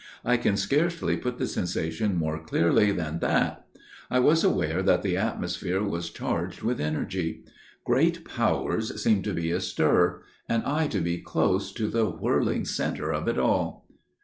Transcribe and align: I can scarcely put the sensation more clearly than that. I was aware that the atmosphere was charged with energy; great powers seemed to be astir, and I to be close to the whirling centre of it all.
I 0.25 0.35
can 0.37 0.57
scarcely 0.57 1.15
put 1.15 1.37
the 1.37 1.45
sensation 1.45 2.15
more 2.17 2.43
clearly 2.43 2.91
than 2.91 3.19
that. 3.19 3.67
I 4.09 4.17
was 4.17 4.43
aware 4.43 4.81
that 4.81 5.03
the 5.03 5.15
atmosphere 5.15 5.83
was 5.83 6.09
charged 6.09 6.63
with 6.63 6.81
energy; 6.81 7.43
great 7.85 8.25
powers 8.25 8.99
seemed 8.99 9.23
to 9.25 9.33
be 9.35 9.51
astir, 9.51 10.23
and 10.49 10.63
I 10.63 10.87
to 10.87 11.01
be 11.01 11.19
close 11.19 11.71
to 11.73 11.87
the 11.87 12.09
whirling 12.09 12.65
centre 12.65 13.11
of 13.13 13.27
it 13.27 13.37
all. 13.37 13.87